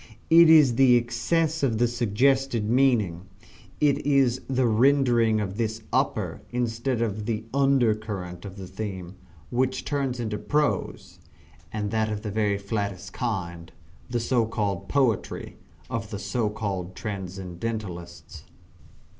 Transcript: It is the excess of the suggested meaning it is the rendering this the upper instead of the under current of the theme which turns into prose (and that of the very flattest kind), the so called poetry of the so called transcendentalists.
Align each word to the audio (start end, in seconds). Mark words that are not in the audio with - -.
It 0.31 0.49
is 0.49 0.77
the 0.77 0.95
excess 0.95 1.61
of 1.61 1.77
the 1.77 1.87
suggested 1.87 2.67
meaning 2.67 3.27
it 3.79 4.03
is 4.03 4.41
the 4.49 4.65
rendering 4.65 5.37
this 5.37 5.77
the 5.77 5.85
upper 5.93 6.41
instead 6.49 7.03
of 7.03 7.27
the 7.27 7.45
under 7.53 7.93
current 7.93 8.43
of 8.43 8.57
the 8.57 8.65
theme 8.65 9.13
which 9.51 9.85
turns 9.85 10.19
into 10.19 10.39
prose 10.39 11.19
(and 11.71 11.91
that 11.91 12.09
of 12.09 12.23
the 12.23 12.31
very 12.31 12.57
flattest 12.57 13.13
kind), 13.13 13.71
the 14.09 14.19
so 14.19 14.47
called 14.47 14.89
poetry 14.89 15.57
of 15.87 16.09
the 16.09 16.17
so 16.17 16.49
called 16.49 16.95
transcendentalists. 16.95 18.45